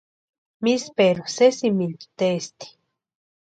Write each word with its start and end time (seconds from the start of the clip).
Misperu 0.63 1.23
sesimintu 1.35 2.05
testi. 2.19 2.67